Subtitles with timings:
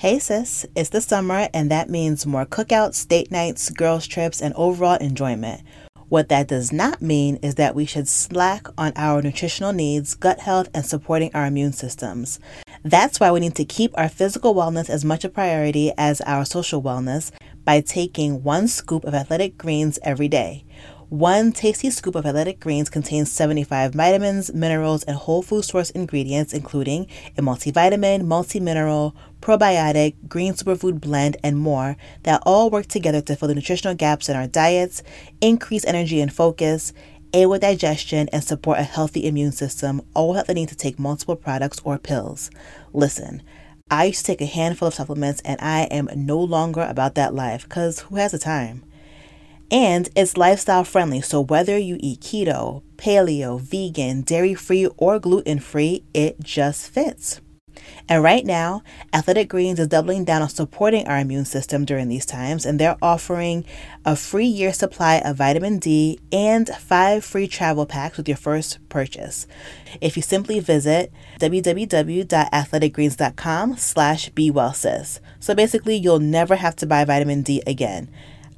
[0.00, 4.54] Hey sis, it's the summer and that means more cookouts, date nights, girls' trips, and
[4.54, 5.60] overall enjoyment.
[6.08, 10.40] What that does not mean is that we should slack on our nutritional needs, gut
[10.40, 12.40] health, and supporting our immune systems.
[12.82, 16.46] That's why we need to keep our physical wellness as much a priority as our
[16.46, 17.30] social wellness
[17.64, 20.64] by taking one scoop of athletic greens every day.
[21.10, 26.52] One tasty scoop of athletic greens contains 75 vitamins, minerals, and whole food source ingredients,
[26.52, 33.36] including a multivitamin, multi-mineral, probiotic, green superfood blend, and more that all work together to
[33.36, 35.02] fill the nutritional gaps in our diets,
[35.40, 36.92] increase energy and focus,
[37.32, 40.98] aid with digestion, and support a healthy immune system, all without the need to take
[40.98, 42.50] multiple products or pills.
[42.92, 43.42] Listen,
[43.90, 47.34] I used to take a handful of supplements and I am no longer about that
[47.34, 48.84] life because who has the time?
[49.70, 55.60] And it's lifestyle friendly, so whether you eat keto, paleo, vegan, dairy free, or gluten
[55.60, 57.40] free, it just fits.
[58.08, 62.26] And right now, Athletic Greens is doubling down on supporting our immune system during these
[62.26, 63.64] times, and they're offering
[64.04, 68.78] a free year supply of vitamin D and five free travel packs with your first
[68.88, 69.46] purchase.
[70.00, 75.20] If you simply visit www.athleticgreens.com slash bewellsis.
[75.38, 78.08] So basically, you'll never have to buy vitamin D again.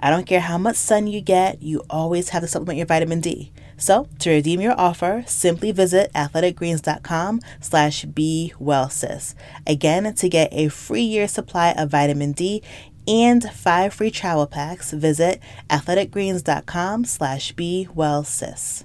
[0.03, 3.20] I don't care how much sun you get, you always have to supplement your vitamin
[3.20, 3.53] D.
[3.77, 9.34] So to redeem your offer, simply visit athleticgreens.com slash bewellsis.
[9.67, 12.62] Again, to get a free year supply of vitamin D
[13.06, 18.84] and five free travel packs, visit athleticgreens.com slash bewellsis.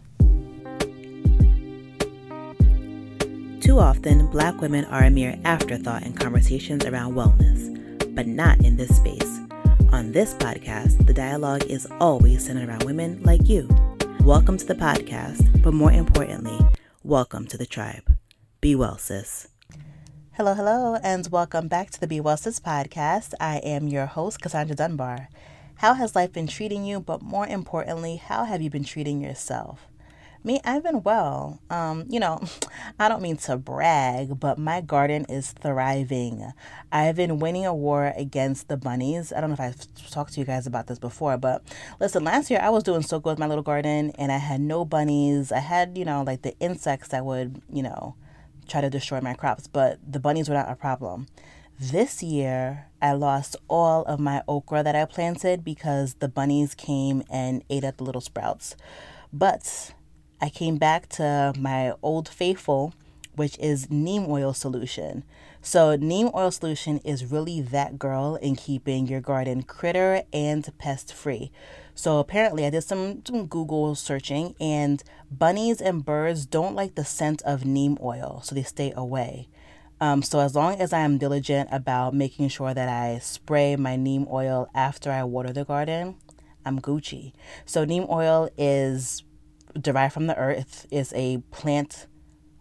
[3.60, 8.78] Too often, black women are a mere afterthought in conversations around wellness, but not in
[8.78, 9.47] this space.
[9.98, 13.68] On this podcast, the dialogue is always centered around women like you.
[14.24, 16.56] Welcome to the podcast, but more importantly,
[17.04, 18.16] welcome to the tribe.
[18.62, 19.48] Be well, sis.
[20.34, 23.34] Hello, hello, and welcome back to the Be Well Sis podcast.
[23.40, 25.30] I am your host, Cassandra Dunbar.
[25.78, 27.00] How has life been treating you?
[27.00, 29.88] But more importantly, how have you been treating yourself?
[30.48, 31.60] Me, I've been well.
[31.70, 32.42] Um, you know,
[33.00, 36.54] I don't mean to brag, but my garden is thriving.
[36.90, 39.34] I've been winning a war against the bunnies.
[39.34, 41.64] I don't know if I've talked to you guys about this before, but
[42.00, 44.62] listen, last year I was doing so good with my little garden and I had
[44.62, 45.52] no bunnies.
[45.52, 48.16] I had, you know, like the insects that would, you know,
[48.70, 51.28] try to destroy my crops, but the bunnies were not a problem.
[51.78, 57.24] This year, I lost all of my okra that I planted because the bunnies came
[57.30, 58.78] and ate up the little sprouts.
[59.34, 59.94] But
[60.40, 62.94] I came back to my old faithful,
[63.36, 65.24] which is neem oil solution.
[65.62, 71.12] So, neem oil solution is really that girl in keeping your garden critter and pest
[71.12, 71.52] free.
[71.96, 77.04] So, apparently, I did some, some Google searching, and bunnies and birds don't like the
[77.04, 79.50] scent of neem oil, so they stay away.
[80.00, 83.96] Um, so, as long as I am diligent about making sure that I spray my
[83.96, 86.16] neem oil after I water the garden,
[86.64, 87.34] I'm Gucci.
[87.66, 89.24] So, neem oil is
[89.82, 92.08] derived from the earth is a plant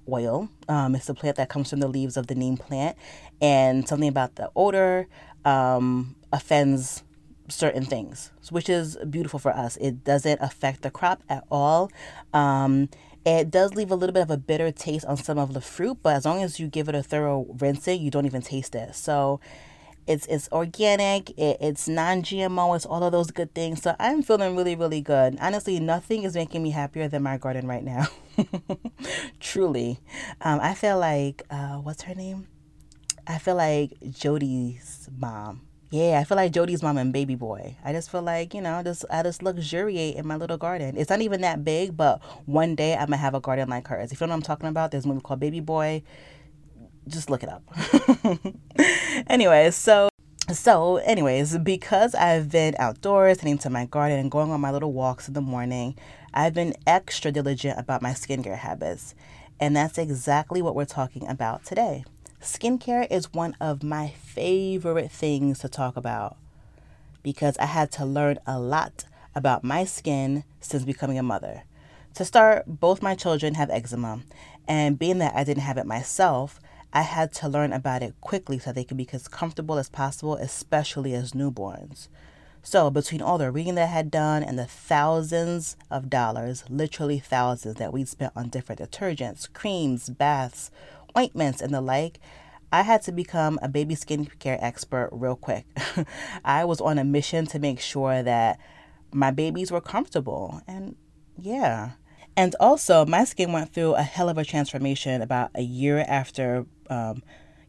[0.09, 0.49] oil.
[0.69, 2.97] Um, it's a plant that comes from the leaves of the neem plant,
[3.41, 5.09] and something about the odor
[5.45, 7.03] um, offends
[7.49, 9.77] certain things, which is beautiful for us.
[9.77, 11.91] It doesn't affect the crop at all.
[12.33, 12.89] Um,
[13.25, 15.99] it does leave a little bit of a bitter taste on some of the fruit,
[16.03, 18.95] but as long as you give it a thorough rinsing, you don't even taste it.
[18.95, 19.41] So
[20.07, 23.83] it's it's organic, it, it's non-GMO, it's all of those good things.
[23.83, 25.39] So I'm feeling really really good.
[25.41, 28.07] Honestly, nothing is making me happier than my garden right now.
[29.41, 29.99] Truly,
[30.41, 32.47] um, I feel like uh, what's her name?
[33.27, 35.63] I feel like Jody's mom.
[35.91, 37.77] Yeah, I feel like Jody's mom and baby boy.
[37.85, 40.97] I just feel like, you know, just I just luxuriate in my little garden.
[40.97, 44.11] It's not even that big, but one day I'm gonna have a garden like hers.
[44.11, 46.03] If you know what I'm talking about, there's a movie called Baby Boy
[47.09, 47.63] just look it up.
[49.27, 50.09] anyways, so
[50.53, 54.93] so anyways, because I've been outdoors, heading to my garden and going on my little
[54.93, 55.97] walks in the morning,
[56.33, 59.15] I've been extra diligent about my skincare habits.
[59.59, 62.05] And that's exactly what we're talking about today.
[62.41, 66.37] Skincare is one of my favorite things to talk about
[67.23, 69.05] because I had to learn a lot
[69.35, 71.65] about my skin since becoming a mother.
[72.15, 74.21] To start, both my children have eczema,
[74.69, 76.61] and being that I didn't have it myself,
[76.97, 80.37] I had to learn about it quickly so they could be as comfortable as possible,
[80.37, 82.09] especially as newborns.
[82.63, 87.19] So, between all the reading that I had done and the thousands of dollars, literally
[87.19, 90.71] thousands, that we'd spent on different detergents, creams, baths,
[91.15, 92.19] ointments, and the like,
[92.73, 95.67] I had to become a baby skincare expert real quick.
[96.47, 98.59] I was on a mission to make sure that
[99.13, 100.63] my babies were comfortable.
[100.67, 100.97] And
[101.39, 101.91] yeah.
[102.39, 106.65] And also, my skin went through a hell of a transformation about a year after
[106.91, 107.23] um,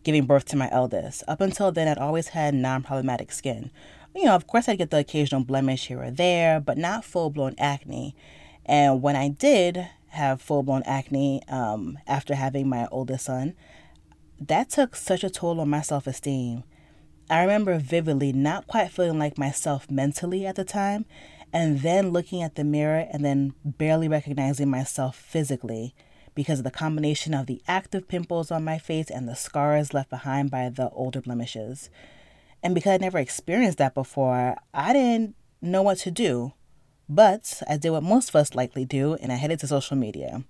[0.04, 1.24] giving birth to my eldest.
[1.28, 3.72] Up until then, I'd always had non problematic skin.
[4.16, 7.30] You know, of course, I'd get the occasional blemish here or there, but not full
[7.30, 8.16] blown acne.
[8.66, 13.54] And when I did have full blown acne um, after having my oldest son,
[14.40, 16.64] that took such a toll on my self esteem.
[17.30, 21.06] I remember vividly not quite feeling like myself mentally at the time,
[21.52, 25.94] and then looking at the mirror and then barely recognizing myself physically
[26.38, 30.12] because of the combination of the active pimples on my face and the scars left
[30.12, 31.90] behind by the older blemishes.
[32.62, 36.54] And because I never experienced that before, I didn't know what to do.
[37.10, 40.44] But I did what most of us likely do, and I headed to social media.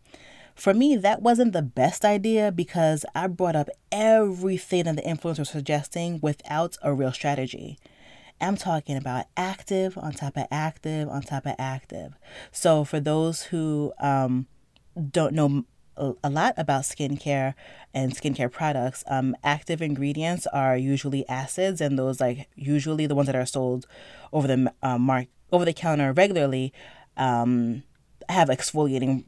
[0.56, 5.40] For me, that wasn't the best idea because I brought up everything that the influencers
[5.40, 7.80] were suggesting without a real strategy.
[8.42, 12.16] I'm talking about active on top of active on top of active.
[12.52, 14.48] So, for those who um,
[15.12, 15.64] don't know
[16.24, 17.54] a lot about skincare
[17.94, 23.28] and skincare products, um, active ingredients are usually acids, and those like usually the ones
[23.28, 23.88] that are sold
[24.32, 26.74] over the uh, mark over the counter regularly
[27.16, 27.84] um,
[28.30, 29.26] have exfoliating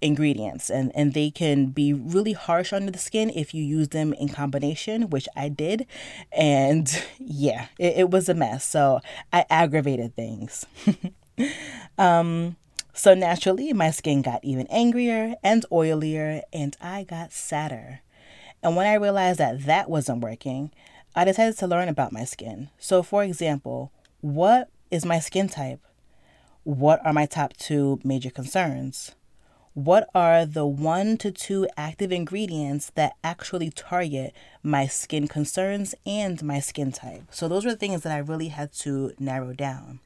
[0.00, 4.12] ingredients and, and they can be really harsh on the skin if you use them
[4.12, 5.86] in combination which i did.
[6.32, 8.64] And yeah it, it was a mess.
[8.64, 9.00] So
[9.32, 10.66] i aggravated things.
[11.98, 12.56] Um,
[12.98, 18.00] so naturally my skin got even angrier and oilier and i got sadder
[18.60, 20.72] and when i realized that that wasn't working
[21.14, 25.80] i decided to learn about my skin so for example what is my skin type
[26.64, 29.14] what are my top two major concerns
[29.74, 36.42] what are the one to two active ingredients that actually target my skin concerns and
[36.42, 37.22] my skin type?
[37.30, 40.00] So, those were the things that I really had to narrow down.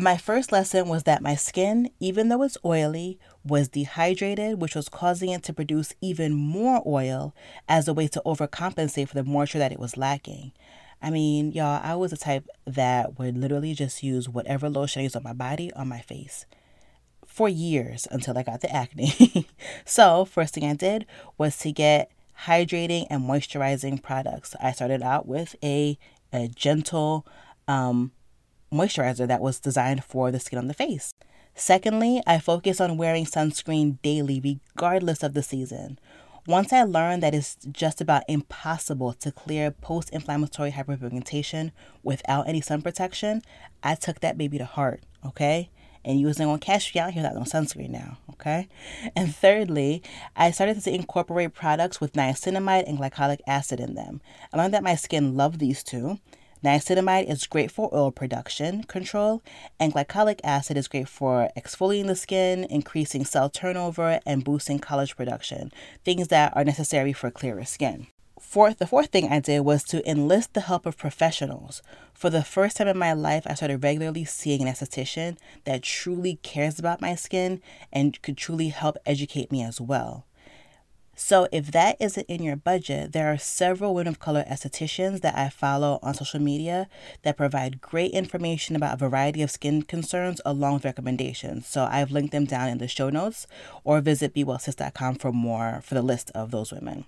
[0.00, 4.88] My first lesson was that my skin, even though it's oily, was dehydrated, which was
[4.88, 7.34] causing it to produce even more oil
[7.68, 10.52] as a way to overcompensate for the moisture that it was lacking.
[11.02, 15.02] I mean, y'all, I was the type that would literally just use whatever lotion I
[15.02, 16.46] use on my body on my face
[17.26, 19.48] for years until I got the acne.
[19.84, 21.06] so, first thing I did
[21.38, 22.12] was to get
[22.46, 24.54] hydrating and moisturizing products.
[24.62, 25.98] I started out with a,
[26.32, 27.26] a gentle
[27.66, 28.12] um,
[28.72, 31.14] moisturizer that was designed for the skin on the face.
[31.54, 35.98] Secondly, I focus on wearing sunscreen daily, regardless of the season.
[36.46, 41.72] Once I learned that it's just about impossible to clear post inflammatory hyperpigmentation
[42.02, 43.42] without any sun protection,
[43.82, 45.70] I took that baby to heart, okay?
[46.04, 48.66] and using on cash out here without no sunscreen now, okay?
[49.14, 50.02] And thirdly,
[50.34, 54.20] I started to incorporate products with niacinamide and glycolic acid in them.
[54.52, 56.18] I learned that my skin loved these two.
[56.64, 59.42] Niacinamide is great for oil production control,
[59.78, 65.16] and glycolic acid is great for exfoliating the skin, increasing cell turnover, and boosting collagen
[65.16, 65.72] production,
[66.04, 68.06] things that are necessary for clearer skin
[68.48, 71.82] fourth, the fourth thing I did was to enlist the help of professionals.
[72.14, 76.36] For the first time in my life, I started regularly seeing an esthetician that truly
[76.42, 77.60] cares about my skin
[77.92, 80.24] and could truly help educate me as well.
[81.20, 85.36] So, if that isn't in your budget, there are several women of color estheticians that
[85.36, 86.88] I follow on social media
[87.22, 91.66] that provide great information about a variety of skin concerns along with recommendations.
[91.66, 93.48] So, I've linked them down in the show notes
[93.82, 97.04] or visit bewellsis.com for more for the list of those women.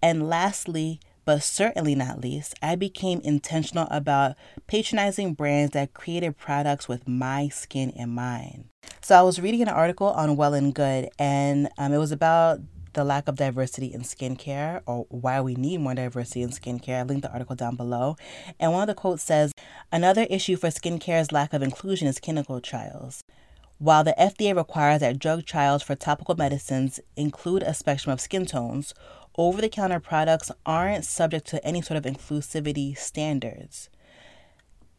[0.00, 4.36] And lastly, but certainly not least, I became intentional about
[4.66, 8.70] patronizing brands that created products with my skin in mind.
[9.02, 12.60] So I was reading an article on Well and Good, and um, it was about
[12.92, 17.00] the lack of diversity in skincare or why we need more diversity in skincare.
[17.00, 18.16] I linked the article down below.
[18.58, 19.52] And one of the quotes says
[19.92, 23.22] Another issue for skincare's lack of inclusion is clinical trials.
[23.78, 28.44] While the FDA requires that drug trials for topical medicines include a spectrum of skin
[28.44, 28.92] tones,
[29.36, 33.88] over the counter products aren't subject to any sort of inclusivity standards.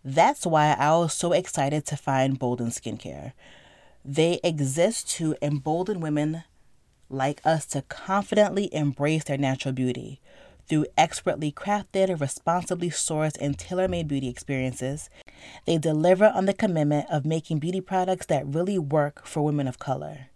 [0.03, 3.33] That's why I was so excited to find Bolden Skincare.
[4.05, 6.45] They exist to embolden women
[7.09, 10.19] like us to confidently embrace their natural beauty.
[10.67, 15.09] Through expertly crafted, responsibly sourced, and tailor made beauty experiences,
[15.65, 19.79] they deliver on the commitment of making beauty products that really work for women of
[19.79, 20.27] color.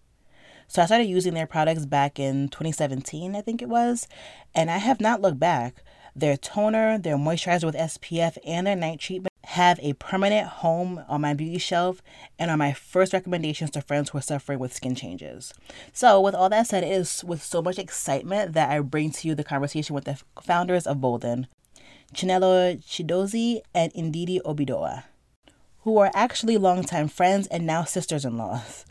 [0.68, 4.08] So I started using their products back in 2017, I think it was,
[4.56, 5.84] and I have not looked back.
[6.16, 11.22] Their toner, their moisturizer with SPF, and their night treatment have a permanent home on
[11.22, 12.02] my beauty shelf
[12.40, 15.54] and are my first recommendations to friends who are suffering with skin changes.
[15.94, 19.28] So, with all that said, it is with so much excitement that I bring to
[19.28, 21.46] you the conversation with the founders of Bolden,
[22.16, 25.04] Chinelo Chidozie and Ndidi Obidoa,
[25.82, 28.86] who are actually longtime friends and now sisters in laws.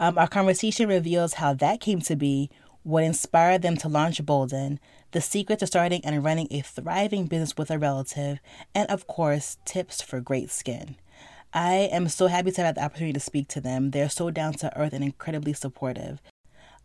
[0.00, 2.50] Um, our conversation reveals how that came to be,
[2.88, 4.80] what inspired them to launch Bolden,
[5.10, 8.38] the secret to starting and running a thriving business with a relative,
[8.74, 10.96] and of course, tips for great skin.
[11.52, 13.90] I am so happy to have the opportunity to speak to them.
[13.90, 16.22] They're so down to earth and incredibly supportive.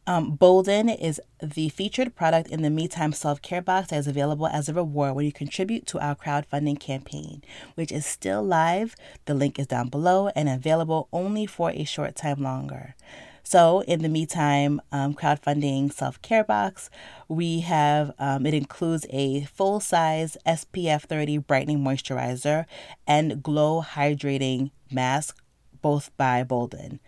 [0.05, 4.07] Um, Bolden is the featured product in the Me Time self care box that is
[4.07, 7.41] available as a reward when you contribute to our crowdfunding campaign,
[7.75, 8.97] which is still live.
[9.23, 12.95] The link is down below and available only for a short time longer.
[13.43, 16.89] So, in the meantime, um, crowdfunding self care box,
[17.27, 22.65] we have um, it includes a full size SPF 30 brightening moisturizer
[23.05, 25.43] and glow hydrating mask,
[25.81, 26.99] both by Bolden.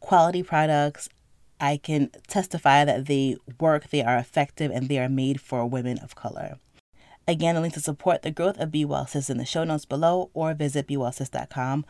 [0.00, 1.08] Quality products
[1.60, 5.98] I can testify that they work, they are effective, and they are made for women
[5.98, 6.58] of color.
[7.26, 9.84] Again, a link to support the growth of Be Well Sis in the show notes
[9.84, 11.84] below or visit BeWellSis.com,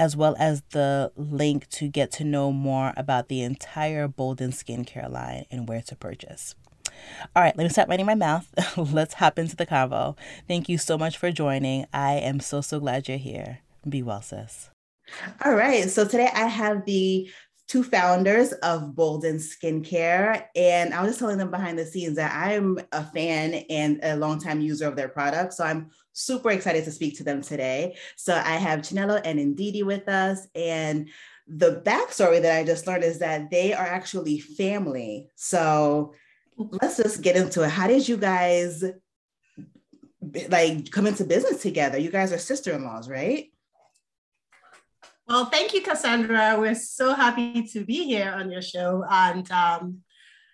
[0.00, 5.12] as well as the link to get to know more about the entire Bolden skincare
[5.12, 6.54] line and where to purchase.
[7.36, 8.48] All right, let me stop running my mouth.
[8.78, 10.16] Let's hop into the convo.
[10.48, 11.84] Thank you so much for joining.
[11.92, 13.58] I am so, so glad you're here.
[13.86, 14.70] Be well, sis.
[15.44, 15.90] All right.
[15.90, 17.30] So today I have the
[17.68, 20.44] two founders of Bolden Skincare.
[20.56, 24.16] And I was just telling them behind the scenes that I'm a fan and a
[24.16, 25.52] longtime user of their product.
[25.52, 27.96] So I'm super excited to speak to them today.
[28.16, 30.46] So I have Chinelo and Ndidi with us.
[30.54, 31.08] And
[31.46, 35.28] the backstory that I just learned is that they are actually family.
[35.36, 36.14] So
[36.56, 37.70] let's just get into it.
[37.70, 38.84] How did you guys
[40.48, 41.98] like come into business together?
[41.98, 43.46] You guys are sister-in-laws, right?
[45.26, 46.56] Well, thank you, Cassandra.
[46.58, 49.04] We're so happy to be here on your show.
[49.08, 49.98] And um,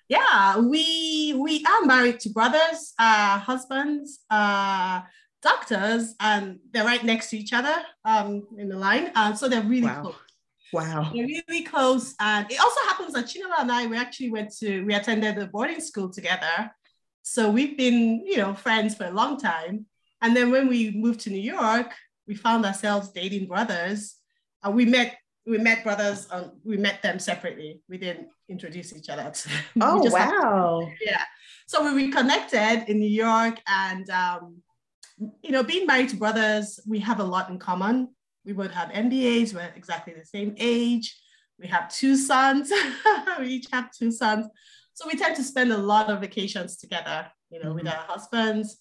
[0.08, 5.00] yeah, we we are married to brothers, uh, husbands, uh,
[5.46, 9.12] doctors, and they're right next to each other um, in the line.
[9.14, 10.02] Uh, so they're really wow.
[10.02, 10.14] close.
[10.72, 11.10] Wow.
[11.14, 12.14] They're really close.
[12.20, 15.46] And it also happens that Chinelo and I, we actually went to, we attended the
[15.46, 16.70] boarding school together.
[17.22, 19.86] So we've been, you know, friends for a long time.
[20.22, 21.92] And then when we moved to New York,
[22.26, 24.16] we found ourselves dating brothers
[24.66, 29.08] uh, we met we met brothers um, we met them separately we didn't introduce each
[29.08, 29.32] other
[29.80, 31.22] oh wow yeah
[31.66, 34.56] so we reconnected in new york and um,
[35.18, 38.08] you know being married to brothers we have a lot in common
[38.44, 41.16] we both have mbas we're exactly the same age
[41.58, 42.70] we have two sons
[43.40, 44.46] we each have two sons
[44.92, 47.76] so we tend to spend a lot of vacations together you know mm-hmm.
[47.76, 48.78] with our husbands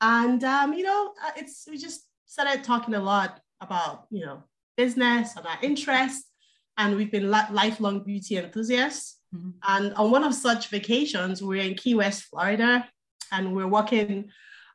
[0.00, 4.42] and um, you know uh, it's we just started talking a lot about you know
[4.76, 6.30] business and our interests.
[6.78, 9.18] And we've been lifelong beauty enthusiasts.
[9.34, 9.50] Mm-hmm.
[9.66, 12.86] And on one of such vacations, we we're in Key West, Florida,
[13.32, 14.28] and we we're walking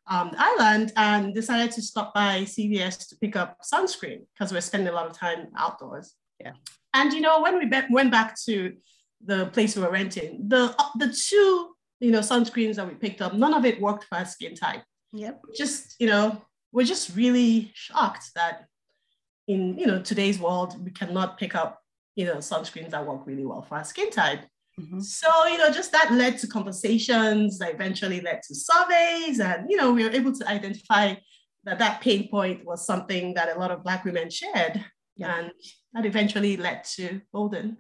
[0.08, 4.90] um, island and decided to stop by CVS to pick up sunscreen because we're spending
[4.90, 6.16] a lot of time outdoors.
[6.40, 6.54] Yeah.
[6.94, 8.74] And you know, when we be- went back to
[9.24, 13.22] the place we were renting, the uh, the two you know sunscreens that we picked
[13.22, 14.84] up, none of it worked for our skin type.
[15.14, 15.42] Yep.
[15.56, 16.42] Just you know,
[16.72, 18.66] we're just really shocked that
[19.48, 21.82] in you know today's world, we cannot pick up
[22.16, 24.42] you know sunscreens that work really well for our skin type.
[24.80, 25.00] Mm-hmm.
[25.00, 29.78] So you know, just that led to conversations that eventually led to surveys, and you
[29.78, 31.16] know, we were able to identify
[31.64, 34.84] that that pain point was something that a lot of Black women shared,
[35.16, 35.40] yeah.
[35.40, 35.52] and
[35.94, 37.78] that eventually led to Bolden.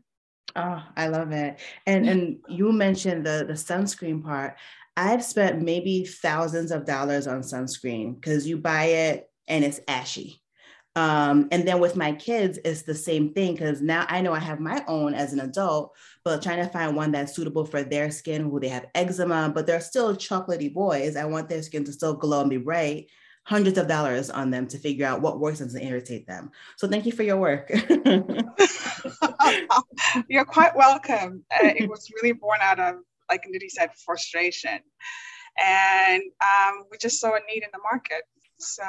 [0.55, 1.59] Oh, I love it.
[1.87, 4.57] And and you mentioned the the sunscreen part.
[4.97, 10.40] I've spent maybe thousands of dollars on sunscreen because you buy it and it's ashy.
[10.95, 14.39] Um, and then with my kids, it's the same thing because now I know I
[14.39, 15.95] have my own as an adult,
[16.25, 19.65] but trying to find one that's suitable for their skin, who they have eczema, but
[19.65, 21.15] they're still chocolatey boys.
[21.15, 23.07] I want their skin to still glow and be bright.
[23.43, 26.51] Hundreds of dollars on them to figure out what works and doesn't irritate them.
[26.77, 27.71] So thank you for your work.
[30.27, 31.43] You're quite welcome.
[31.51, 32.95] Uh, it was really born out of,
[33.29, 34.79] like Ndidi said, frustration.
[35.57, 38.21] And um, we just saw a need in the market.
[38.59, 38.83] So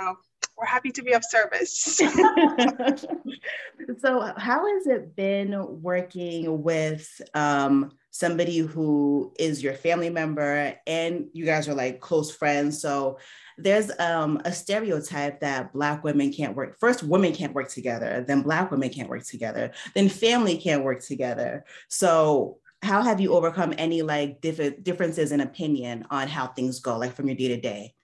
[0.57, 1.97] we're happy to be of service.
[3.99, 11.27] so, how has it been working with um, somebody who is your family member and
[11.33, 12.81] you guys are like close friends?
[12.81, 13.19] So,
[13.59, 16.79] there's um, a stereotype that Black women can't work.
[16.79, 21.03] First, women can't work together, then Black women can't work together, then family can't work
[21.03, 21.65] together.
[21.89, 26.99] So, how have you overcome any like diff- differences in opinion on how things go,
[26.99, 27.95] like from your day to day?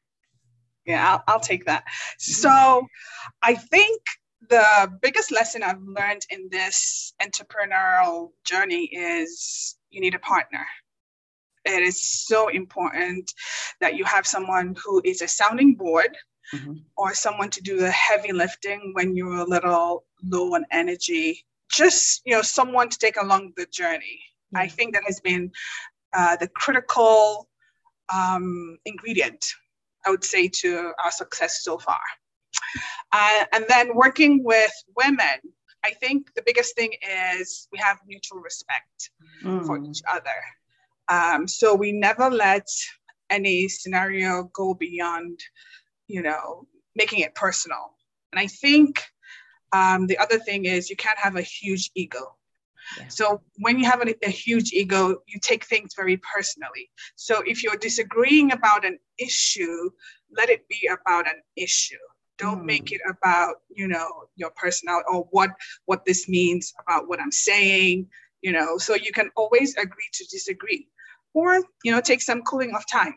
[0.88, 1.84] Yeah, I'll, I'll take that.
[2.18, 2.86] So
[3.42, 4.00] I think
[4.48, 10.64] the biggest lesson I've learned in this entrepreneurial journey is you need a partner.
[11.66, 13.30] It is so important
[13.82, 16.16] that you have someone who is a sounding board
[16.54, 16.74] mm-hmm.
[16.96, 21.44] or someone to do the heavy lifting when you're a little low on energy.
[21.70, 24.22] Just, you know, someone to take along the journey.
[24.54, 24.56] Mm-hmm.
[24.56, 25.50] I think that has been
[26.16, 27.48] uh, the critical
[28.14, 29.44] um, ingredient,
[30.08, 32.00] I would say, to our success so far.
[33.12, 35.38] Uh, and then working with women,
[35.84, 36.94] I think the biggest thing
[37.36, 39.10] is we have mutual respect
[39.44, 39.66] mm.
[39.66, 40.40] for each other.
[41.08, 42.66] Um, so we never let
[43.30, 45.40] any scenario go beyond,
[46.06, 47.94] you know, making it personal.
[48.32, 49.02] And I think
[49.72, 52.34] um, the other thing is you can't have a huge ego.
[52.96, 53.08] Yeah.
[53.08, 56.90] So when you have a, a, huge ego, you take things very personally.
[57.16, 59.90] So if you're disagreeing about an issue,
[60.36, 61.96] let it be about an issue.
[62.38, 65.50] Don't make it about you know your personality or what
[65.86, 68.06] what this means about what I'm saying.
[68.42, 70.86] You know, so you can always agree to disagree,
[71.34, 73.14] or you know take some cooling off time.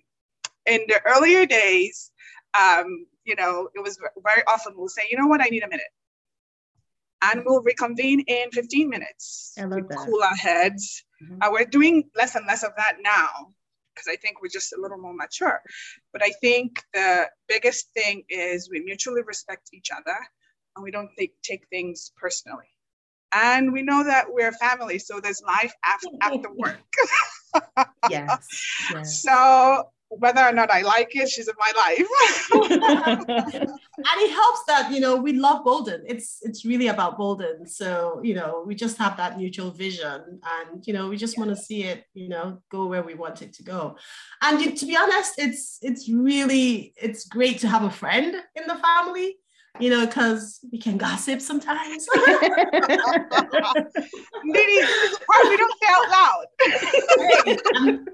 [0.65, 2.11] In the earlier days,
[2.59, 5.69] um, you know, it was very often we'll say, you know what, I need a
[5.69, 5.85] minute
[7.21, 9.53] and we'll reconvene in 15 minutes.
[9.57, 9.97] I love that.
[9.97, 11.03] Cool our heads.
[11.23, 11.37] Mm-hmm.
[11.41, 13.53] Uh, we're doing less and less of that now
[13.93, 15.61] because I think we're just a little more mature.
[16.13, 20.17] But I think the biggest thing is we mutually respect each other
[20.75, 22.69] and we don't take, take things personally.
[23.33, 26.79] And we know that we're a family, so there's life after, after work.
[28.09, 28.47] yes,
[28.93, 29.21] yes.
[29.21, 32.05] So whether or not I like it, she's in my life.
[32.51, 33.29] and
[33.97, 36.03] it helps that you know we love Bolden.
[36.05, 37.65] It's it's really about Bolden.
[37.65, 41.49] So you know we just have that mutual vision, and you know we just want
[41.49, 43.95] to see it you know go where we want it to go.
[44.41, 48.75] And to be honest, it's it's really it's great to have a friend in the
[48.75, 49.37] family.
[49.79, 52.05] You know, because we can gossip sometimes.
[52.15, 52.27] Maybe
[54.43, 56.45] we don't say out loud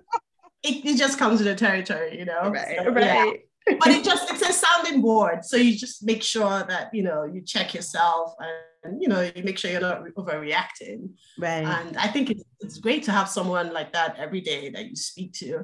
[0.68, 2.50] it, it just comes with the territory, you know.
[2.50, 3.42] Right, so, right.
[3.68, 3.76] Yeah.
[3.80, 7.24] but it just it's a sounding board, so you just make sure that you know
[7.24, 11.10] you check yourself and you know you make sure you're not overreacting.
[11.38, 11.66] Right.
[11.66, 14.96] And I think it's, it's great to have someone like that every day that you
[14.96, 15.64] speak to.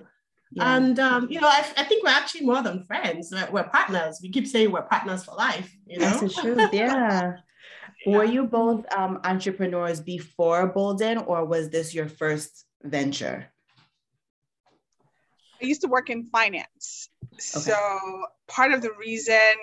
[0.52, 0.76] Yeah.
[0.76, 3.32] And um, you know, I, I, think we're actually more than friends.
[3.32, 4.20] We're, we're, partners.
[4.22, 5.76] We keep saying we're partners for life.
[5.88, 6.70] You know, that's the truth.
[6.74, 7.34] Yeah.
[8.06, 8.18] yeah.
[8.18, 13.53] Were you both um, entrepreneurs before Bolden, or was this your first venture?
[15.64, 17.10] I used to work in finance.
[17.34, 17.40] Okay.
[17.72, 19.56] So part of the reason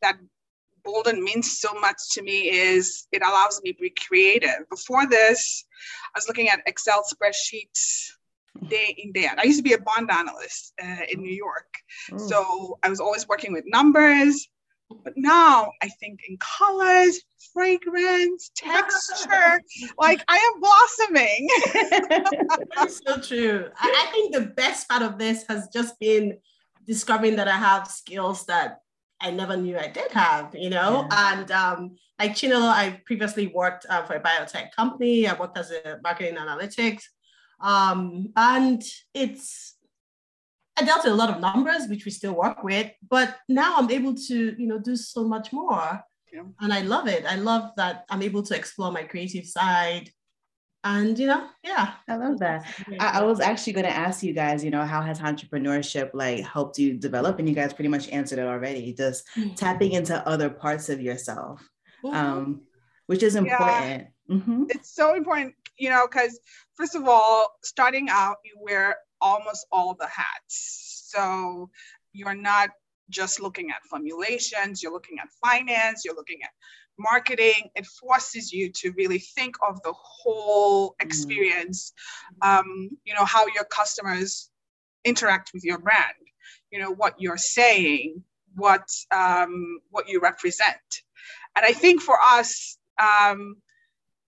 [0.00, 0.16] that
[0.84, 4.68] Bolden means so much to me is it allows me to be creative.
[4.70, 5.64] Before this,
[6.14, 8.10] I was looking at Excel spreadsheets
[8.68, 9.38] day in day out.
[9.38, 11.74] I used to be a bond analyst uh, in New York,
[12.12, 12.18] oh.
[12.18, 14.48] so I was always working with numbers.
[15.02, 17.20] But now I think in colors,
[17.52, 19.60] fragrance, texture,
[19.98, 21.48] like I am blossoming.
[22.76, 23.68] That's so true.
[23.78, 26.38] I, I think the best part of this has just been
[26.86, 28.80] discovering that I have skills that
[29.20, 31.06] I never knew I did have, you know?
[31.10, 31.32] Yeah.
[31.32, 35.26] And um, like Chinelo, I previously worked uh, for a biotech company.
[35.26, 37.04] I worked as a marketing analytics.
[37.60, 38.82] Um, and
[39.14, 39.73] it's
[40.76, 43.90] I dealt with a lot of numbers, which we still work with, but now I'm
[43.90, 46.02] able to, you know, do so much more.
[46.32, 46.42] Yeah.
[46.60, 47.24] And I love it.
[47.26, 50.10] I love that I'm able to explore my creative side.
[50.82, 51.92] And you know, yeah.
[52.08, 52.66] I love that.
[53.00, 56.44] I, I was actually going to ask you guys, you know, how has entrepreneurship like
[56.44, 57.38] helped you develop?
[57.38, 58.92] And you guys pretty much answered it already.
[58.92, 59.54] Just mm-hmm.
[59.54, 61.66] tapping into other parts of yourself,
[62.04, 62.14] mm-hmm.
[62.14, 62.62] um,
[63.06, 64.08] which is important.
[64.28, 64.36] Yeah.
[64.36, 64.64] Mm-hmm.
[64.70, 66.38] It's so important, you know, because
[66.74, 71.08] first of all, starting out, you wear almost all the hats.
[71.08, 71.70] So
[72.12, 72.68] you're not
[73.10, 76.50] just looking at formulations, you're looking at finance, you're looking at
[76.98, 77.70] marketing.
[77.74, 81.06] It forces you to really think of the whole mm-hmm.
[81.06, 81.92] experience,
[82.42, 84.50] um, you know, how your customers
[85.04, 86.14] interact with your brand,
[86.70, 88.22] you know, what you're saying,
[88.54, 91.02] what, um, what you represent.
[91.56, 93.56] And I think for us, um,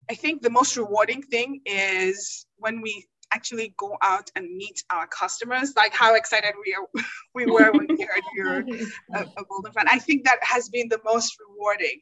[0.08, 3.06] I think the most rewarding thing is when we
[3.36, 6.86] actually go out and meet our customers, like how excited we are,
[7.34, 8.58] we were when we heard you're
[9.14, 9.84] uh, a, a Bolden fan.
[9.88, 12.00] I think that has been the most rewarding.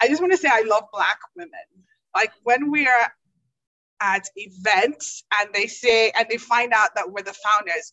[0.00, 1.68] I just want to say I love Black women.
[2.14, 3.12] Like when we are
[4.00, 7.92] at events and they say and they find out that we're the founders,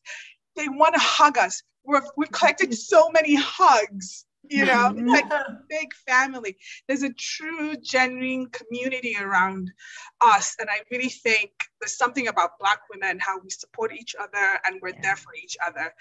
[0.55, 1.63] they want to hug us.
[1.83, 5.03] We're, we've collected so many hugs you know yeah.
[5.05, 6.57] like a big family
[6.87, 9.71] there's a true genuine community around
[10.21, 14.59] us and i really think there's something about black women how we support each other
[14.65, 15.01] and we're yeah.
[15.01, 15.93] there for each other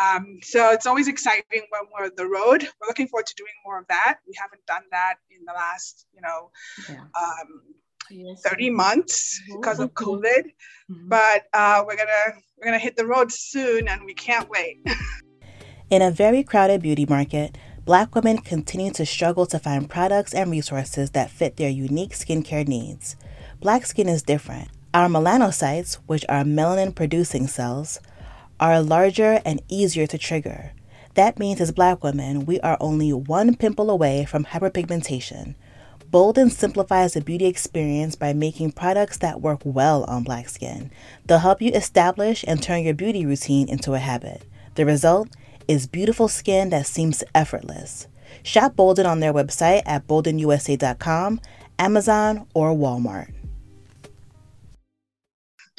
[0.00, 3.52] um, so it's always exciting when we're on the road we're looking forward to doing
[3.64, 6.50] more of that we haven't done that in the last you know
[6.88, 7.00] yeah.
[7.00, 7.62] um,
[8.10, 8.42] Yes.
[8.42, 10.44] 30 months because of COVID.
[10.90, 11.08] Mm-hmm.
[11.08, 14.84] But uh, we're gonna we're gonna hit the road soon and we can't wait.
[15.90, 20.52] In a very crowded beauty market, Black women continue to struggle to find products and
[20.52, 23.16] resources that fit their unique skincare needs.
[23.60, 24.68] Black skin is different.
[24.94, 27.98] Our melanocytes, which are melanin producing cells,
[28.60, 30.74] are larger and easier to trigger.
[31.14, 35.56] That means as black women, we are only one pimple away from hyperpigmentation.
[36.08, 40.92] Bolden simplifies the beauty experience by making products that work well on black skin.
[41.26, 44.44] They'll help you establish and turn your beauty routine into a habit.
[44.76, 45.30] The result
[45.68, 48.08] is beautiful skin that seems effortless.
[48.42, 51.40] Shop Bolden on their website at boldenusa.com,
[51.78, 53.32] Amazon, or Walmart.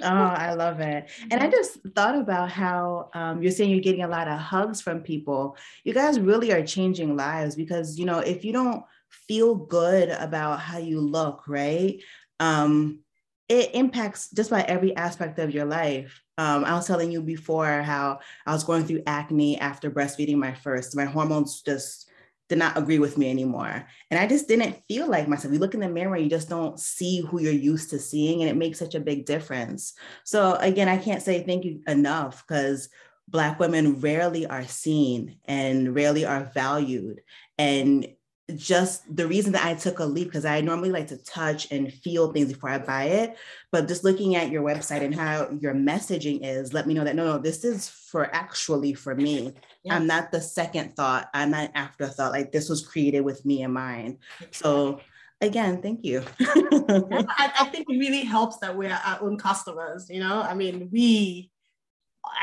[0.02, 1.10] Oh, I love it.
[1.30, 4.82] And I just thought about how um, you're saying you're getting a lot of hugs
[4.82, 5.56] from people.
[5.84, 8.84] You guys really are changing lives because, you know, if you don't
[9.28, 12.02] feel good about how you look, right?
[12.39, 13.00] Um,
[13.48, 16.23] it impacts just about every aspect of your life.
[16.38, 20.54] Um, I was telling you before how I was going through acne after breastfeeding my
[20.54, 20.96] first.
[20.96, 22.10] My hormones just
[22.50, 23.88] did not agree with me anymore.
[24.12, 25.54] And I just didn't feel like myself.
[25.54, 28.50] You look in the mirror, you just don't see who you're used to seeing, and
[28.50, 29.93] it makes such a big difference.
[30.24, 32.89] So, again, I can't say thank you enough because
[33.28, 37.22] Black women rarely are seen and rarely are valued.
[37.58, 38.08] And
[38.56, 41.93] just the reason that I took a leap because I normally like to touch and
[41.93, 43.38] feel things before I buy it.
[43.71, 47.15] But just looking at your website and how your messaging is, let me know that
[47.15, 49.53] no, no, this is for actually for me.
[49.84, 49.95] Yes.
[49.95, 51.29] I'm not the second thought.
[51.34, 52.34] I'm not afterthought.
[52.34, 54.17] Like this was created with me in mind.
[54.51, 54.99] So
[55.39, 56.23] again, thank you.
[56.41, 60.10] I, I think it really helps that we're our own customers.
[60.10, 61.49] You know, I mean, we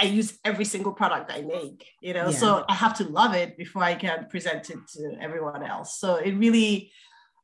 [0.01, 2.37] I use every single product I make, you know, yeah.
[2.37, 5.99] so I have to love it before I can present it to everyone else.
[5.99, 6.93] So it really,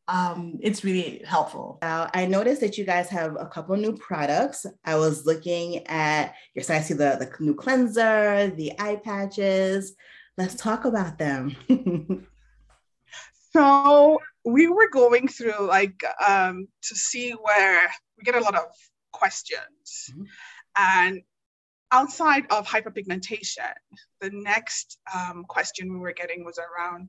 [0.08, 1.78] um, it's really helpful.
[1.80, 4.66] Now, I noticed that you guys have a couple new products.
[4.84, 9.94] I was looking at your site, I see the, the new cleanser, the eye patches.
[10.36, 11.56] Let's talk about them.
[13.52, 18.66] so we were going through like um, to see where we get a lot of
[19.12, 20.10] questions.
[20.10, 20.22] Mm-hmm.
[20.76, 21.22] And
[21.92, 23.72] outside of hyperpigmentation,
[24.20, 27.08] the next um, question we were getting was around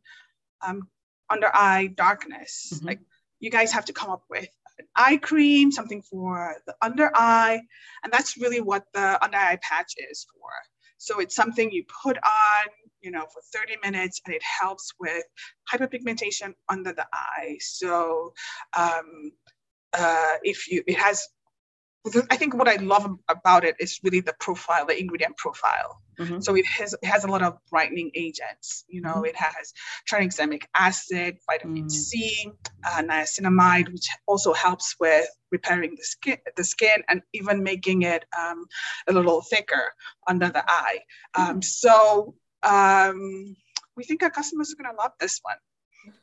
[0.66, 0.88] um,
[1.30, 2.72] under eye darkness.
[2.74, 2.88] Mm-hmm.
[2.88, 3.00] Like,
[3.40, 4.48] you guys have to come up with
[4.80, 7.62] an eye cream, something for the under eye.
[8.04, 10.50] And that's really what the under eye patch is for.
[10.98, 12.68] So it's something you put on,
[13.02, 15.24] you know, for 30 minutes and it helps with
[15.72, 17.58] hyperpigmentation under the eye.
[17.60, 18.34] So
[18.76, 19.32] um,
[19.94, 21.28] uh, if you, it has
[22.30, 26.02] I think what I love about it is really the profile, the ingredient profile.
[26.20, 26.39] Mm-hmm.
[26.41, 28.86] So it has it has a lot of brightening agents.
[28.88, 29.26] You know, mm-hmm.
[29.26, 29.74] it has
[30.10, 31.89] tranexamic acid, vitamin mm-hmm.
[31.89, 32.52] C,
[32.86, 38.26] uh, niacinamide, which also helps with repairing the skin, the skin, and even making it
[38.38, 38.65] um,
[39.08, 39.93] a little thicker
[40.28, 41.00] under the eye.
[41.36, 41.62] Um, mm-hmm.
[41.62, 43.56] so um,
[43.96, 45.58] we think our customers are going to love this one.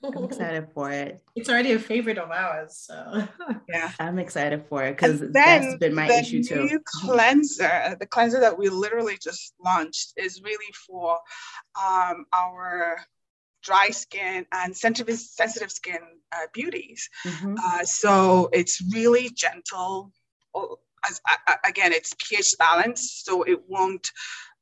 [0.02, 1.22] I'm excited for it.
[1.34, 2.76] It's already a favorite of ours.
[2.86, 3.26] So
[3.68, 6.68] yeah, I'm excited for it because that's been my issue too.
[6.68, 11.18] The cleanser, the cleanser that we literally just launched, is really for
[11.80, 12.98] um, our
[13.62, 16.00] dry skin and sensitive, sensitive skin
[16.32, 17.08] uh, beauties.
[17.24, 17.54] Mm-hmm.
[17.62, 20.12] Uh, so it's really gentle.
[21.08, 24.10] As, uh, again, it's pH balanced, so it won't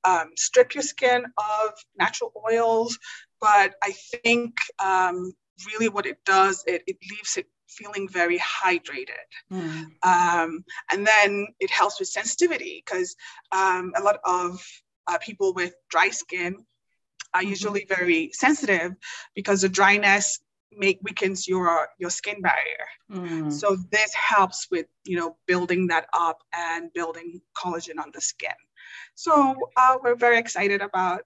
[0.05, 2.99] um, strip your skin of natural oils
[3.43, 5.35] but I think um,
[5.67, 9.27] really what it does, it, it leaves it feeling very hydrated.
[9.53, 9.87] Mm.
[10.05, 13.17] Um, and then it helps with sensitivity because
[13.51, 14.65] um, a lot of
[15.09, 16.65] uh, people with dry skin
[17.35, 17.51] are mm-hmm.
[17.51, 18.93] usually very sensitive
[19.35, 20.39] because the dryness
[20.75, 23.53] make weakens your your skin barrier mm.
[23.53, 28.55] so this helps with you know building that up and building collagen on the skin
[29.15, 31.25] so uh, we're very excited about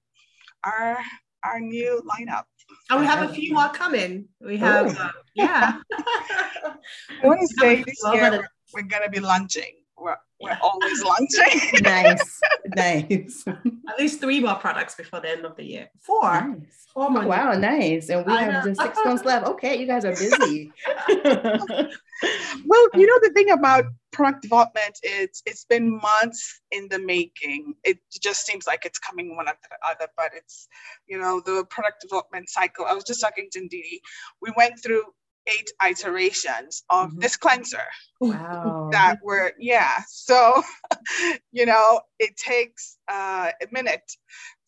[0.65, 0.99] our
[1.47, 2.45] our new lineup.
[2.91, 4.27] And we have a few more coming.
[4.41, 5.79] We have, uh, yeah.
[5.93, 6.77] I
[7.23, 9.73] want to say this year we're going to be launching.
[9.99, 11.71] We're, we're always launching.
[11.83, 13.45] nice, nice.
[13.89, 15.89] At least three more products before the end of the year.
[16.01, 16.23] Four.
[16.23, 16.87] Nice.
[16.93, 17.27] Four months.
[17.27, 18.09] Oh, wow, nice.
[18.11, 18.71] And we I have know.
[18.71, 19.47] just six months left.
[19.47, 20.73] Okay, you guys are busy.
[21.09, 27.75] well, you know the thing about product development it's it's been months in the making
[27.85, 30.69] it just seems like it's coming one after the other but it's
[31.07, 34.01] you know the product development cycle i was just talking to Ndidi.
[34.41, 35.03] we went through
[35.47, 37.21] eight iterations of mm-hmm.
[37.21, 37.85] this cleanser
[38.21, 40.63] wow that were yeah so
[41.53, 44.11] you know it takes uh, a minute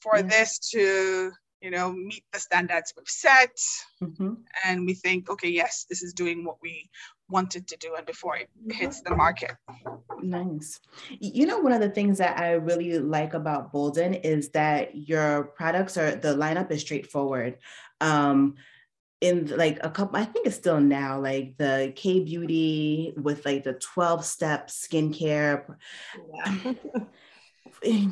[0.00, 0.22] for yeah.
[0.22, 3.56] this to you know meet the standards we've set
[4.02, 4.34] mm-hmm.
[4.64, 6.88] and we think okay yes this is doing what we
[7.28, 9.52] wanted to do and before it hits the market.
[10.22, 10.80] Nice.
[11.20, 15.44] You know, one of the things that I really like about Bolden is that your
[15.44, 17.58] products are the lineup is straightforward.
[18.00, 18.56] Um,
[19.20, 23.64] in like a couple, I think it's still now like the K Beauty with like
[23.64, 25.76] the 12 step skincare.
[26.34, 26.44] Yeah.
[26.44, 26.78] Um,
[27.84, 28.06] eh,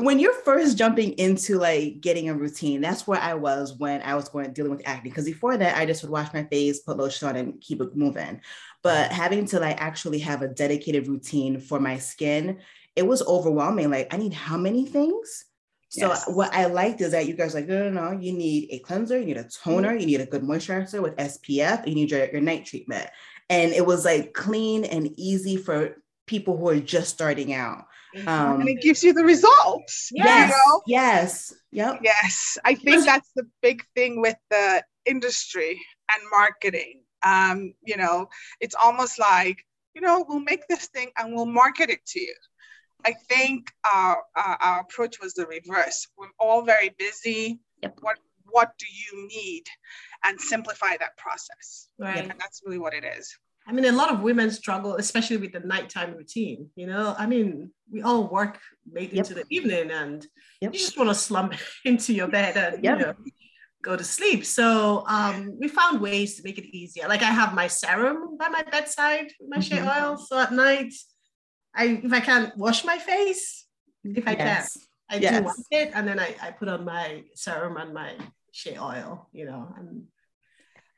[0.00, 4.14] when you're first jumping into like getting a routine, that's where I was when I
[4.14, 5.10] was going dealing with acne.
[5.10, 7.96] Because before that, I just would wash my face, put lotion on, and keep it
[7.96, 8.40] moving.
[8.82, 12.58] But having to like actually have a dedicated routine for my skin,
[12.96, 13.90] it was overwhelming.
[13.90, 15.44] Like, I need how many things?
[15.92, 16.24] So yes.
[16.26, 19.18] what I liked is that you guys like, no, no, no, you need a cleanser,
[19.18, 22.40] you need a toner, you need a good moisturizer with SPF, you need your, your
[22.40, 23.10] night treatment.
[23.50, 27.84] And it was like clean and easy for people who are just starting out.
[28.26, 30.08] Um, and it gives you the results.
[30.14, 30.48] Yes.
[30.48, 30.82] You know?
[30.86, 31.54] Yes.
[31.72, 32.00] Yep.
[32.02, 32.56] Yes.
[32.64, 35.78] I think that's the big thing with the industry
[36.10, 37.02] and marketing.
[37.22, 39.58] Um, you know, it's almost like,
[39.94, 42.34] you know, we'll make this thing and we'll market it to you.
[43.04, 46.06] I think our, our, our approach was the reverse.
[46.16, 47.60] We're all very busy.
[47.82, 47.98] Yep.
[48.00, 48.18] What
[48.50, 49.64] what do you need?
[50.24, 51.88] And simplify that process.
[51.98, 52.18] Right.
[52.18, 53.34] And that's really what it is.
[53.66, 56.68] I mean, a lot of women struggle, especially with the nighttime routine.
[56.76, 58.58] You know, I mean, we all work
[58.92, 59.18] late yep.
[59.18, 60.26] into the evening and
[60.60, 60.72] yep.
[60.72, 62.98] you just want to slump into your bed and yep.
[62.98, 63.14] you know,
[63.82, 64.44] go to sleep.
[64.44, 67.08] So um, we found ways to make it easier.
[67.08, 69.60] Like I have my serum by my bedside, my mm-hmm.
[69.60, 70.16] shea oil.
[70.16, 70.92] So at night,
[71.74, 73.66] I if I can't wash my face,
[74.04, 74.76] if I yes.
[75.08, 75.38] can, I yes.
[75.38, 78.16] do wash it, and then I, I put on my serum and my
[78.52, 79.28] shea oil.
[79.32, 80.04] You know, and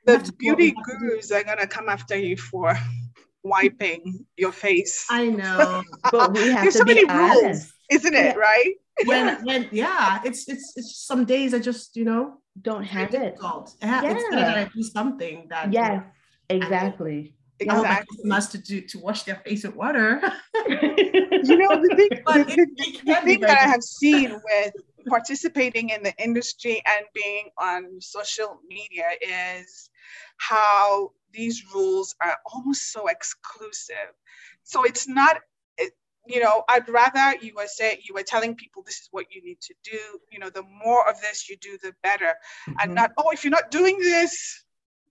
[0.05, 2.77] the beauty gurus are gonna come after you for
[3.43, 5.07] wiping your face.
[5.11, 7.43] I know, but we have There's to so be honest.
[7.43, 8.35] rules, isn't it?
[8.37, 8.41] Yeah.
[8.41, 8.75] Right?
[9.07, 13.19] When, when, yeah, it's it's it's some days I just you know don't have it.
[13.19, 13.75] Difficult.
[13.83, 14.13] Yeah, yeah.
[14.13, 15.73] it's better that I do something that.
[15.73, 16.05] Yeah,
[16.49, 17.34] exactly.
[17.61, 17.69] Exactly.
[17.71, 20.21] I want my customers to do to wash their face with water.
[20.69, 24.75] you know the thing, the, the, the thing that I have seen with
[25.07, 29.91] participating in the industry and being on social media is
[30.39, 34.15] how these rules are almost so exclusive.
[34.63, 35.41] So it's not,
[35.79, 35.93] it,
[36.27, 39.43] you know, I'd rather you were say you were telling people this is what you
[39.45, 39.99] need to do.
[40.31, 42.35] You know, the more of this you do, the better,
[42.69, 42.73] mm-hmm.
[42.81, 44.65] and not oh if you're not doing this,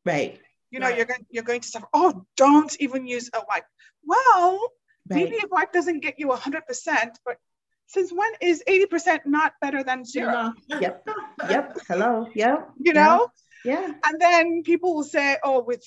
[0.06, 0.40] right.
[0.74, 1.86] You know, you're going you're going to suffer.
[1.94, 3.66] Oh, don't even use a wipe.
[4.04, 4.60] Well,
[5.08, 5.18] right.
[5.18, 7.38] maybe a wipe doesn't get you hundred percent, but
[7.86, 10.54] since when is 80% not better than zero?
[10.68, 11.08] Yep.
[11.48, 11.78] Yep.
[11.88, 12.28] Hello.
[12.34, 12.70] Yep.
[12.80, 13.28] You know?
[13.64, 13.94] Yeah.
[14.04, 15.86] And then people will say, oh, with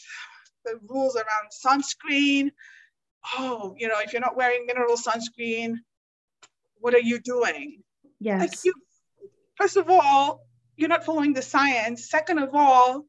[0.64, 2.50] the rules around sunscreen,
[3.36, 5.78] oh, you know, if you're not wearing mineral sunscreen,
[6.78, 7.82] what are you doing?
[8.20, 8.40] Yes.
[8.40, 8.72] Like you,
[9.56, 10.46] first of all,
[10.76, 12.08] you're not following the science.
[12.08, 13.06] Second of all,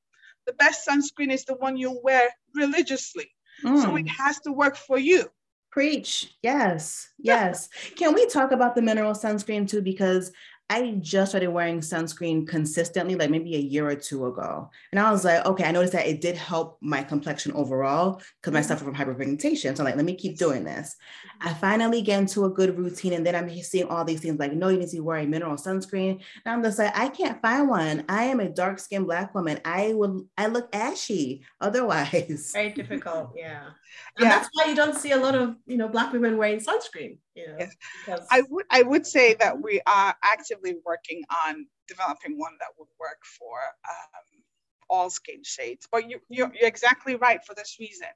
[0.47, 3.29] the best sunscreen is the one you wear religiously.
[3.63, 3.83] Mm.
[3.83, 5.29] So it has to work for you.
[5.69, 6.33] Preach.
[6.41, 7.09] Yes.
[7.19, 7.67] Yes.
[7.97, 9.81] Can we talk about the mineral sunscreen too?
[9.81, 10.31] Because
[10.69, 14.69] I just started wearing sunscreen consistently, like maybe a year or two ago.
[14.91, 18.53] And I was like, okay, I noticed that it did help my complexion overall because
[18.53, 18.67] I mm-hmm.
[18.67, 19.77] suffer from hyperpigmentation.
[19.77, 20.97] So I'm like, let me keep doing this.
[21.39, 23.13] I finally get into a good routine.
[23.13, 25.55] And then I'm seeing all these things like, no, you need to wear a mineral
[25.55, 26.19] sunscreen.
[26.45, 28.03] And I'm just like, I can't find one.
[28.09, 29.61] I am a dark skinned black woman.
[29.63, 32.51] I would, I look ashy otherwise.
[32.53, 33.33] Very difficult.
[33.35, 33.63] Yeah.
[34.17, 34.29] And yeah.
[34.29, 37.17] that's why you don't see a lot of, you know, black women wearing sunscreen.
[37.37, 37.75] You know, yes.
[38.05, 38.27] because...
[38.31, 42.89] I would, I would say that we are actively working on developing one that would
[42.99, 44.43] work for um,
[44.89, 45.87] all skin shades.
[45.91, 48.07] But you, you're, you're exactly right for this reason.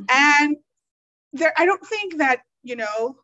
[0.00, 0.04] Mm-hmm.
[0.10, 0.56] And
[1.32, 3.16] there, I don't think that you know,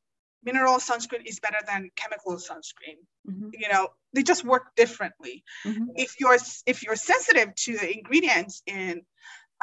[0.44, 2.98] mineral sunscreen is better than chemical sunscreen.
[3.28, 3.48] Mm-hmm.
[3.52, 5.44] You know, they just work differently.
[5.66, 5.84] Mm-hmm.
[5.96, 9.02] If you're if you're sensitive to the ingredients in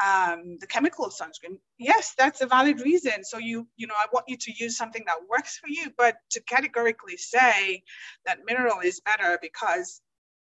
[0.04, 3.24] um, the chemical of sunscreen, yes, that's a valid reason.
[3.24, 6.16] So you you know, I want you to use something that works for you, but
[6.30, 7.82] to categorically say
[8.26, 10.00] that mineral is better because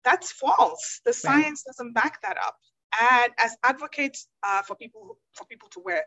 [0.04, 1.00] that's false.
[1.04, 1.72] The science right.
[1.72, 2.56] doesn't back that up.
[3.00, 6.04] And as advocates uh, for people for people to wear,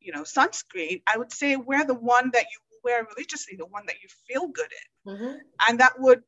[0.00, 3.84] you know, sunscreen, I would say wear the one that you wear religiously, the one
[3.86, 4.68] that you feel good
[5.06, 5.36] in, mm-hmm.
[5.68, 6.22] and that would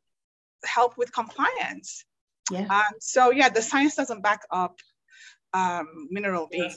[0.65, 2.05] help with compliance.
[2.51, 2.67] Yeah.
[2.69, 4.79] Um, so yeah, the science doesn't back up
[5.55, 6.75] um, mineral being,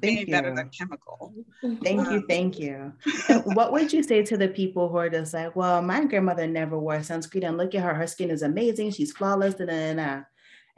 [0.00, 1.34] being better than chemical.
[1.82, 2.92] Thank um, you, thank you.
[3.44, 6.78] what would you say to the people who are just like, well, my grandmother never
[6.78, 10.24] wore sunscreen, and look at her, her skin is amazing, she's flawless, and then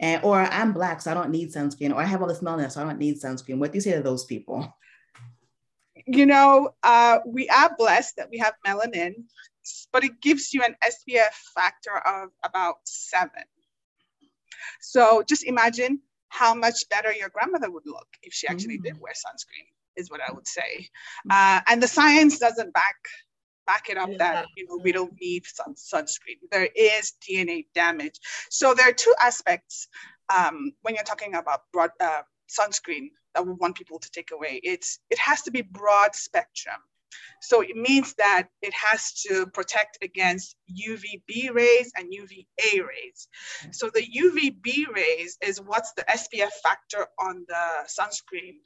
[0.00, 2.72] and or I'm black, so I don't need sunscreen, or I have all this melanin,
[2.72, 3.58] so I don't need sunscreen.
[3.58, 4.74] What do you say to those people?
[6.06, 9.24] You know, uh, we are blessed that we have melanin,
[9.92, 13.44] but it gives you an SPF factor of about seven.
[14.80, 18.84] So just imagine how much better your grandmother would look if she actually mm.
[18.84, 19.66] did wear sunscreen,
[19.96, 20.88] is what I would say.
[21.28, 22.96] Uh, and the science doesn't back
[23.66, 26.38] back it up that you know we don't need sun, sunscreen.
[26.50, 28.18] There is DNA damage.
[28.48, 29.88] So there are two aspects
[30.34, 34.60] um, when you're talking about broad uh, sunscreen that we want people to take away.
[34.62, 36.80] It's it has to be broad spectrum.
[37.40, 43.28] So it means that it has to protect against UVB rays and UVA rays.
[43.72, 48.56] So the UVB rays is what's the SPF factor on the sunscreen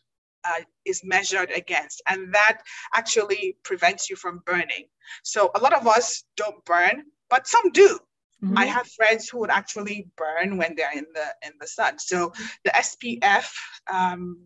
[0.44, 2.02] uh, is measured against.
[2.06, 2.62] And that
[2.94, 4.86] actually prevents you from burning.
[5.22, 7.98] So a lot of us don't burn, but some do.
[8.42, 8.58] Mm-hmm.
[8.58, 11.98] I have friends who would actually burn when they're in the in the sun.
[11.98, 12.32] So
[12.64, 13.50] the SPF
[13.90, 14.38] um,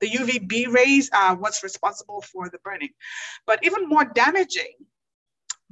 [0.00, 2.90] the UVB rays are what's responsible for the burning.
[3.46, 4.74] But even more damaging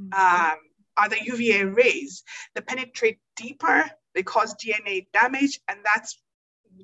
[0.00, 0.12] mm-hmm.
[0.12, 0.58] um,
[0.96, 2.22] are the UVA rays.
[2.54, 6.20] They penetrate deeper, they cause DNA damage, and that's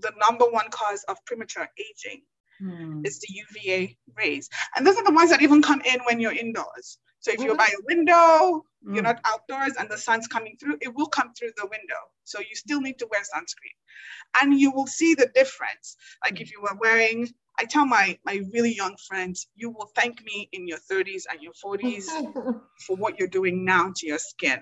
[0.01, 2.23] the number one cause of premature aging.
[2.63, 3.05] Mm.
[3.05, 4.49] Is the UVA rays.
[4.77, 6.99] And those are the ones that even come in when you're indoors.
[7.23, 8.95] So if you're by a window, mm.
[8.95, 12.01] you're not outdoors and the sun's coming through, it will come through the window.
[12.25, 14.43] So you still need to wear sunscreen.
[14.43, 15.97] And you will see the difference.
[16.25, 17.29] Like if you were wearing,
[17.61, 21.41] I tell my, my really young friends, you will thank me in your 30s and
[21.41, 22.07] your 40s
[22.87, 24.61] for what you're doing now to your skin.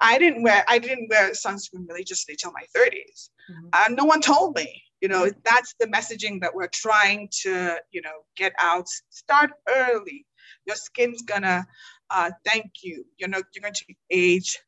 [0.00, 3.28] I didn't wear, I didn't wear sunscreen religiously till my 30s.
[3.50, 3.68] Mm-hmm.
[3.74, 8.00] And no one told me you know that's the messaging that we're trying to you
[8.00, 10.24] know get out start early
[10.66, 11.66] your skin's gonna
[12.10, 13.04] uh, thank you.
[13.18, 14.58] You know, you're going to age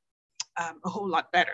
[0.61, 1.53] um, a whole lot better.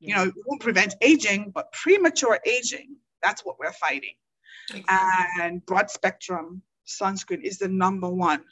[0.00, 0.08] Yeah.
[0.08, 4.14] You know, it won't prevent aging, but premature aging, that's what we're fighting.
[4.70, 4.96] Exactly.
[5.42, 8.42] And broad spectrum sunscreen is the number one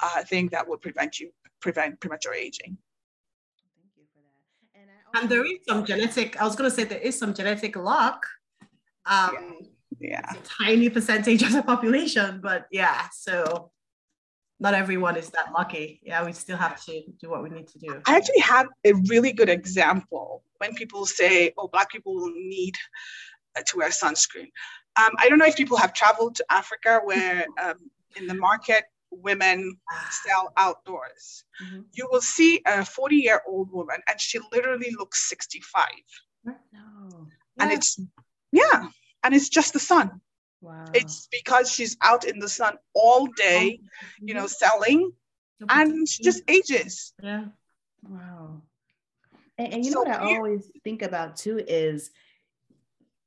[0.00, 2.76] uh, thing that will prevent you prevent premature aging.
[3.76, 4.20] Thank you for
[4.74, 5.18] that.
[5.18, 6.40] And, and there is some genetic.
[6.40, 8.26] I was going to say there is some genetic luck.
[9.06, 9.58] Um,
[9.98, 10.20] yeah.
[10.24, 10.40] yeah.
[10.44, 13.08] tiny percentage of the population, but yeah.
[13.12, 13.71] So
[14.62, 16.00] not everyone is that lucky.
[16.04, 18.00] Yeah, we still have to do what we need to do.
[18.06, 22.76] I actually have a really good example when people say, oh, Black people will need
[23.66, 24.50] to wear sunscreen.
[25.00, 27.74] Um, I don't know if people have traveled to Africa where um,
[28.16, 29.76] in the market, women
[30.24, 31.44] sell outdoors.
[31.62, 31.80] Mm-hmm.
[31.94, 35.88] You will see a 40 year old woman and she literally looks 65.
[36.44, 36.54] No.
[37.58, 37.76] And yeah.
[37.76, 38.00] it's,
[38.52, 38.88] yeah,
[39.24, 40.20] and it's just the sun.
[40.62, 40.84] Wow.
[40.94, 43.80] It's because she's out in the sun all day,
[44.20, 45.12] you know, selling,
[45.68, 47.12] and she just ages.
[47.20, 47.46] Yeah.
[48.08, 48.62] Wow.
[49.58, 52.10] And, and you so know what I always think about too is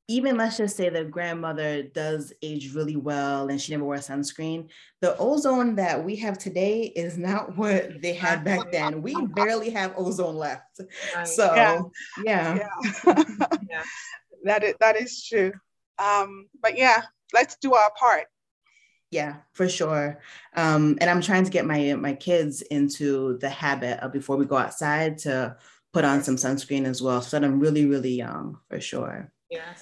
[0.07, 4.69] even let's just say the grandmother does age really well and she never wore sunscreen.
[5.01, 9.01] The ozone that we have today is not what they had back then.
[9.01, 10.79] We barely have ozone left.
[11.15, 11.27] Right.
[11.27, 11.81] So yeah.
[12.23, 12.67] Yeah.
[13.05, 13.23] yeah.
[13.69, 13.83] yeah.
[14.43, 15.51] that is that is true.
[15.97, 18.27] Um, but yeah, let's do our part.
[19.11, 20.19] Yeah for sure.
[20.55, 24.45] Um, and i'm trying to get my my kids into the habit of before we
[24.45, 25.55] go outside to
[25.93, 29.31] put on some sunscreen as well so that i'm really really young for sure.
[29.49, 29.73] Yeah.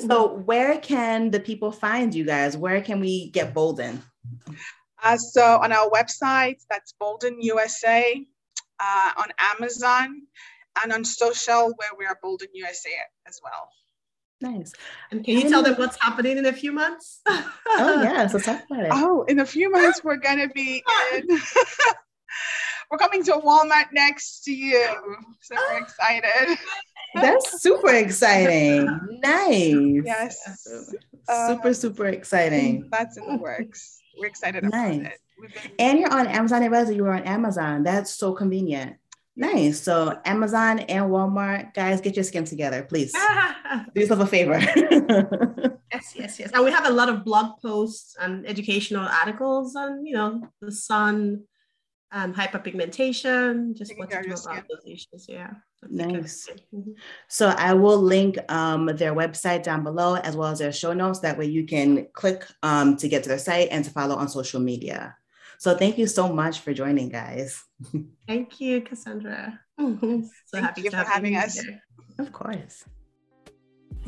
[0.00, 2.56] So where can the people find you guys?
[2.56, 4.02] Where can we get bolden?
[5.02, 8.26] Uh, so on our website that's bolden usa
[8.78, 10.22] uh, on amazon
[10.82, 12.90] and on social where we are bolden usa
[13.26, 13.70] as well
[14.40, 14.72] Nice.
[15.10, 17.20] And can you tell them what's happening in a few months?
[17.26, 17.52] oh
[18.02, 18.90] yeah, so talk about it.
[18.92, 20.82] Oh, in a few months we're gonna be
[21.14, 21.26] in.
[22.90, 24.82] we're coming to Walmart next to you.
[25.40, 26.58] So we're excited.
[27.14, 28.86] That's super exciting.
[29.22, 30.02] Nice.
[30.04, 30.38] Yes.
[31.28, 32.88] Super, uh, super exciting.
[32.90, 34.00] That's in the works.
[34.18, 35.00] We're excited nice.
[35.00, 35.20] about it.
[35.78, 36.62] And you're on Amazon.
[36.62, 37.82] It you were on Amazon.
[37.82, 38.96] That's so convenient.
[39.40, 39.80] Nice.
[39.80, 43.12] So Amazon and Walmart, guys, get your skin together, please.
[43.94, 44.58] Do yourself a favor.
[45.92, 46.50] yes, yes, yes.
[46.52, 50.70] And we have a lot of blog posts and educational articles on, you know, the
[50.70, 51.44] sun,
[52.12, 55.24] um, hyperpigmentation, just what to do about those issues.
[55.26, 55.52] Yeah.
[55.88, 56.46] Nice.
[56.74, 56.90] Mm-hmm.
[57.28, 61.20] So I will link um, their website down below as well as their show notes.
[61.20, 64.28] That way you can click um, to get to their site and to follow on
[64.28, 65.16] social media.
[65.60, 67.62] So thank you so much for joining, guys.
[68.26, 69.60] Thank you, Cassandra.
[69.78, 70.24] Mhm.
[70.24, 71.60] so thank happy you for having us.
[71.60, 71.82] Here.
[72.18, 72.84] Of course.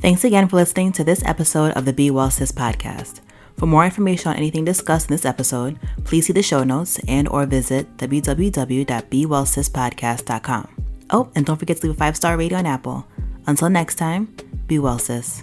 [0.00, 3.20] Thanks again for listening to this episode of the Be Well Sis podcast.
[3.58, 7.28] For more information on anything discussed in this episode, please see the show notes and
[7.28, 10.68] or visit www.bewellsispodcast.com.
[11.10, 13.06] Oh, and don't forget to leave a five-star rating on Apple.
[13.46, 14.34] Until next time,
[14.66, 15.42] be well, sis.